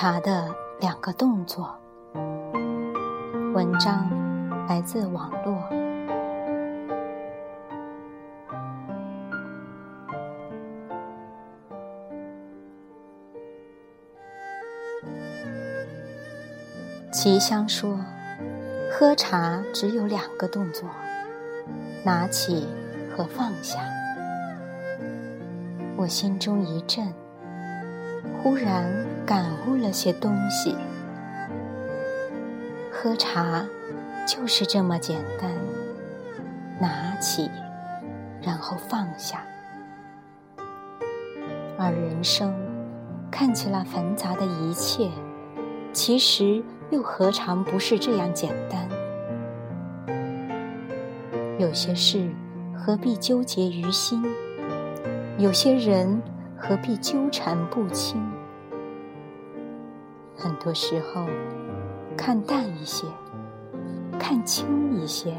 [0.00, 1.76] 茶的两个动作。
[3.52, 4.08] 文章
[4.68, 5.58] 来自网络。
[17.10, 17.98] 齐香说
[18.92, 20.88] ：“喝茶只有两个动作，
[22.04, 22.68] 拿起
[23.10, 23.80] 和放下。”
[25.98, 27.12] 我心中一震，
[28.40, 28.84] 忽然
[29.28, 30.74] 感悟了些东西。
[32.90, 33.62] 喝茶
[34.26, 35.50] 就是这么简单，
[36.80, 37.50] 拿起，
[38.40, 39.42] 然后放下。
[41.76, 42.54] 而人生
[43.30, 45.10] 看起来繁杂的一切，
[45.92, 48.88] 其实又何尝不是这样简单？
[51.58, 52.30] 有些事
[52.74, 54.24] 何必纠结于心？
[55.36, 56.22] 有些人
[56.56, 58.18] 何必纠缠不清？
[60.40, 61.26] 很多时候，
[62.16, 63.08] 看淡一些，
[64.20, 65.34] 看清一些，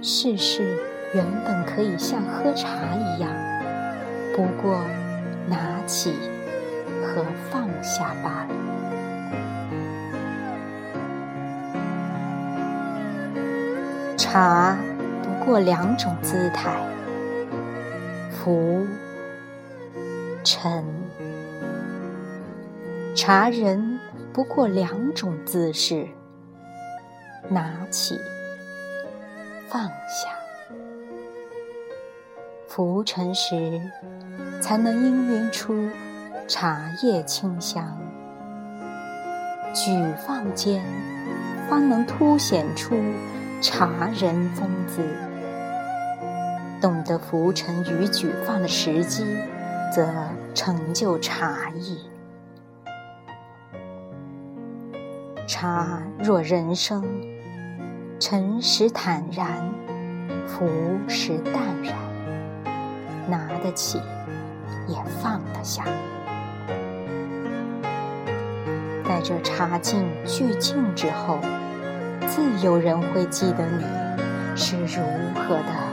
[0.00, 0.78] 世事
[1.14, 3.30] 原本可以像喝茶一样，
[4.34, 4.80] 不过
[5.46, 6.14] 拿起
[7.02, 8.54] 和放下罢了。
[14.16, 14.78] 茶
[15.22, 16.82] 不过两种姿态。
[18.30, 18.86] 浮
[20.42, 20.82] 沉，
[23.18, 23.98] 茶人
[24.32, 26.06] 不过两种姿势：
[27.48, 28.16] 拿起，
[29.66, 30.30] 放下。
[32.68, 33.82] 浮沉时，
[34.60, 35.90] 才能氤氲出
[36.46, 37.86] 茶叶清香；
[39.74, 39.90] 举
[40.24, 40.80] 放间，
[41.68, 42.94] 方能凸显出
[43.60, 45.02] 茶人风姿。
[46.80, 49.24] 懂得浮沉与举放的时机，
[49.92, 50.06] 则
[50.54, 51.98] 成就茶艺。
[55.48, 57.02] 茶若人生，
[58.20, 59.66] 沉时坦然，
[60.46, 60.68] 浮
[61.08, 61.94] 时淡然，
[63.26, 63.98] 拿得起，
[64.86, 65.84] 也放得下。
[69.06, 71.38] 在这茶尽俱尽之后，
[72.26, 73.84] 自有人会记得你
[74.54, 75.02] 是如
[75.34, 75.88] 何的。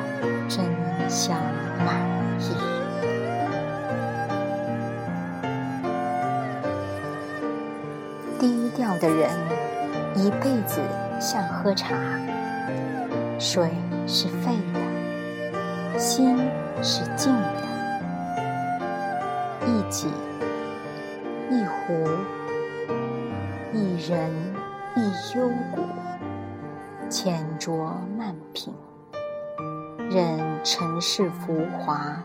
[0.50, 0.64] 真
[1.10, 1.38] 香
[1.86, 1.96] 满
[8.40, 9.30] 低调的人
[10.16, 10.82] 一辈子
[11.20, 11.96] 像喝茶，
[13.40, 13.70] 水
[14.08, 16.38] 是沸的，心
[16.82, 17.66] 是静的。
[19.66, 20.08] 一己，
[21.50, 22.08] 一壶，
[23.74, 24.30] 一人，
[24.96, 25.82] 一幽谷，
[27.10, 28.74] 浅酌慢品。
[30.10, 32.16] 任尘世浮华，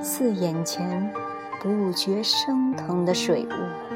[0.00, 1.12] 似眼前
[1.60, 3.87] 不觉升腾的水雾，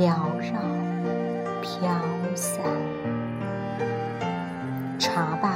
[0.00, 0.06] 缭
[0.38, 0.58] 绕
[1.60, 1.90] 飘
[2.34, 2.64] 散。
[4.98, 5.52] 茶罢，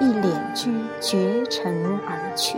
[0.00, 1.70] 一敛居绝尘
[2.08, 2.56] 而去，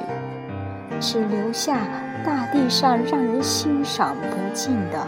[1.01, 1.81] 只留下
[2.25, 5.05] 大地上让人欣赏不尽的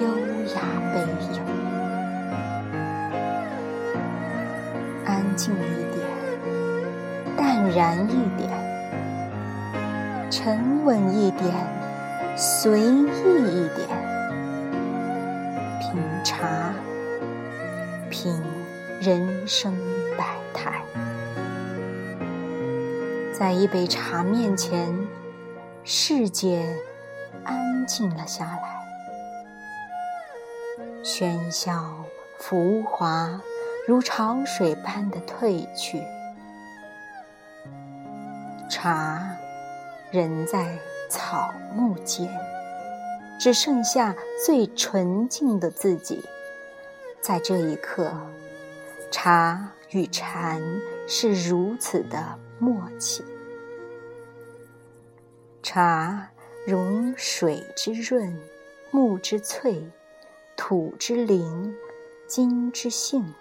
[0.00, 0.08] 优
[0.54, 0.62] 雅
[0.94, 1.00] 背
[1.34, 1.42] 影。
[5.04, 6.00] 安静一点，
[7.36, 8.50] 淡然一点，
[10.30, 11.52] 沉稳一点，
[12.34, 13.86] 随意一点，
[16.28, 16.74] 茶，
[18.10, 18.38] 品
[19.00, 19.74] 人生
[20.14, 20.82] 百态，
[23.32, 24.94] 在一杯茶面前，
[25.84, 26.62] 世界
[27.44, 28.84] 安静了下来，
[31.02, 31.94] 喧嚣
[32.38, 33.40] 浮华。
[33.86, 36.02] 如潮水般的退去，
[38.68, 39.34] 茶
[40.10, 40.78] 人在
[41.08, 42.28] 草木间，
[43.38, 46.22] 只剩下最纯净的自己。
[47.20, 48.10] 在这一刻，
[49.10, 50.62] 茶与禅
[51.06, 53.24] 是如此的默契。
[55.62, 56.30] 茶
[56.66, 58.38] 融水之润，
[58.90, 59.82] 木之翠，
[60.56, 61.74] 土之灵，
[62.26, 63.34] 金之性。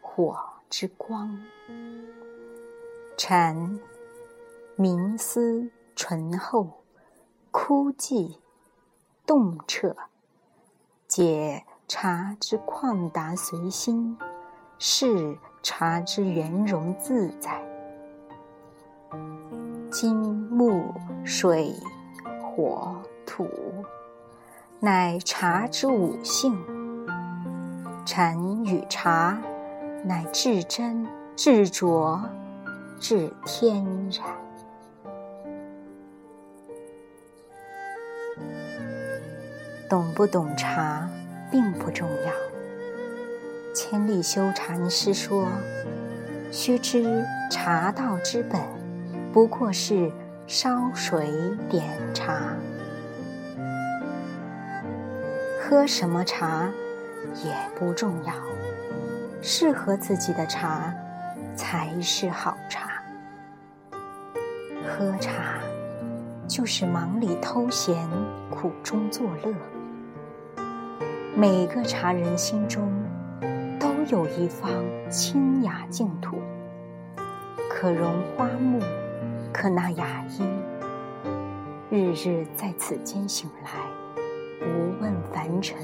[0.00, 0.38] 火
[0.70, 1.38] 之光，
[3.16, 3.78] 禅
[4.76, 6.82] 冥思醇厚，
[7.50, 8.34] 枯寂
[9.26, 9.96] 动彻，
[11.08, 14.16] 解茶之旷达随心，
[14.78, 17.60] 视茶之圆融自在。
[19.90, 20.94] 金木
[21.24, 21.74] 水
[22.40, 22.94] 火
[23.26, 23.48] 土，
[24.78, 26.56] 乃茶之五性。
[28.06, 29.38] 禅与茶。
[30.04, 32.22] 乃至真、至浊、
[33.00, 34.45] 至天然。
[39.88, 41.08] 懂不懂茶
[41.50, 42.32] 并不重要。
[43.72, 45.46] 千里修禅师说
[46.50, 48.60] ：“须知茶道之本，
[49.32, 50.10] 不过是
[50.46, 51.30] 烧水
[51.70, 52.56] 点茶。
[55.60, 56.68] 喝什么茶
[57.44, 58.32] 也不重要，
[59.40, 60.92] 适合自己的茶
[61.54, 63.02] 才是好茶。
[64.88, 65.32] 喝茶。”
[66.48, 68.08] 就是忙里偷闲，
[68.48, 69.52] 苦中作乐。
[71.38, 72.90] 每个茶人心中
[73.78, 74.72] 都有一方
[75.10, 76.38] 清雅净土，
[77.68, 78.80] 可容花木，
[79.52, 80.48] 可纳雅音。
[81.90, 83.70] 日日在此间醒来，
[84.60, 84.66] 不
[84.98, 85.76] 问凡尘，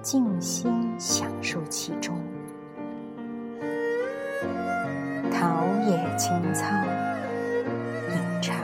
[0.00, 2.16] 静心享受其中。
[5.32, 6.64] 陶冶情操。
[8.08, 8.54] 饮茶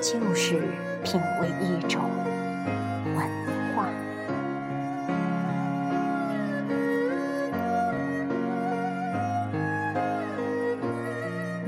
[0.00, 0.60] 就是
[1.04, 2.02] 品味一种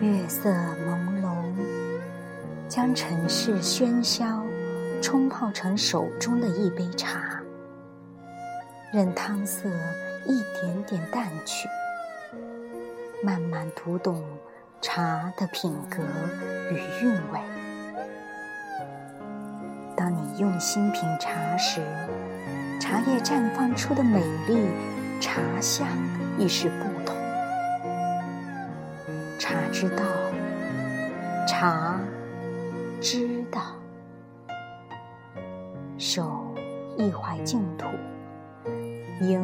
[0.00, 1.42] 月色朦胧，
[2.68, 4.44] 将尘世喧嚣
[5.02, 7.42] 冲泡成手中的一杯茶，
[8.92, 9.68] 任汤色
[10.24, 11.68] 一点点淡去，
[13.24, 14.22] 慢慢读懂
[14.80, 16.00] 茶的品格
[16.70, 17.40] 与韵味。
[19.96, 21.80] 当你用心品茶时，
[22.80, 24.68] 茶叶绽放出的美丽，
[25.20, 25.88] 茶香
[26.38, 26.97] 亦是不。
[29.38, 30.04] 茶之道，
[31.46, 32.00] 茶
[33.00, 33.60] 知道，
[35.96, 36.54] 守
[36.96, 37.86] 一怀净土，
[39.20, 39.40] 迎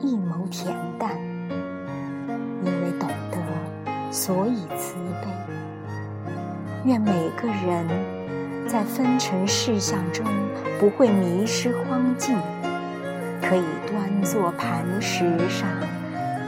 [0.00, 1.10] 一眸恬淡，
[2.64, 3.36] 因为懂得，
[4.10, 5.28] 所以慈悲。
[6.84, 7.86] 愿每个人。
[8.68, 10.26] 在纷尘世相中，
[10.80, 12.36] 不会迷失荒径，
[13.40, 15.68] 可以端坐磐石上，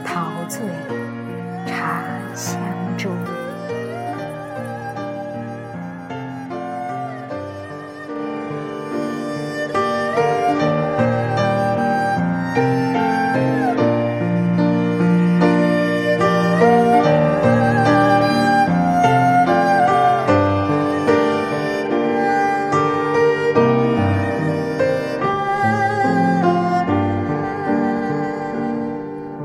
[0.03, 0.59] 陶醉
[2.99, 3.48] 茶香中。